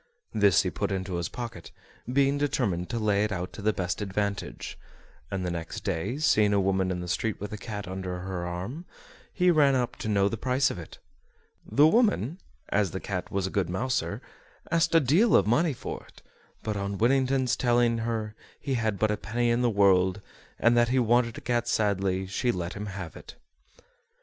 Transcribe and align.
This 0.33 0.63
he 0.63 0.71
put 0.71 0.91
into 0.91 1.17
his 1.17 1.29
pocket, 1.29 1.71
being 2.11 2.39
determined 2.39 2.89
to 2.89 2.97
lay 2.97 3.23
it 3.23 3.31
out 3.31 3.53
to 3.53 3.61
the 3.61 3.71
best 3.71 4.01
advantage; 4.01 4.75
and 5.29 5.45
the 5.45 5.51
next 5.51 5.83
day, 5.83 6.17
seeing 6.17 6.53
a 6.53 6.59
woman 6.59 6.89
in 6.89 7.01
the 7.01 7.07
street 7.07 7.39
with 7.39 7.53
a 7.53 7.57
cat 7.59 7.87
under 7.87 8.21
her 8.21 8.47
arm, 8.47 8.85
he 9.31 9.51
ran 9.51 9.75
up 9.75 9.95
to 9.97 10.07
know 10.07 10.27
the 10.27 10.37
price 10.39 10.71
of 10.71 10.79
it. 10.79 10.97
The 11.63 11.85
woman 11.85 12.39
(as 12.69 12.89
the 12.89 12.99
cat 12.99 13.29
was 13.29 13.45
a 13.45 13.51
good 13.51 13.69
mouser) 13.69 14.23
asked 14.71 14.95
a 14.95 14.99
deal 14.99 15.35
of 15.35 15.45
money 15.45 15.71
for 15.71 16.03
it, 16.07 16.23
but 16.63 16.75
on 16.75 16.97
Whittington's 16.97 17.55
telling 17.55 17.99
her 17.99 18.33
he 18.59 18.73
had 18.73 18.97
but 18.97 19.11
a 19.11 19.17
penny 19.17 19.51
in 19.51 19.61
the 19.61 19.69
world, 19.69 20.19
and 20.57 20.75
that 20.75 20.89
he 20.89 20.97
wanted 20.97 21.37
a 21.37 21.41
cat 21.41 21.67
sadly, 21.67 22.25
she 22.25 22.51
let 22.51 22.73
him 22.73 22.87
have 22.87 23.15
it. 23.15 23.35